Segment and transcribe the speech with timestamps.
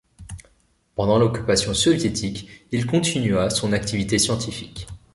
[0.95, 4.87] Pendant l'occupation soviétique, il continue son activité scientifique.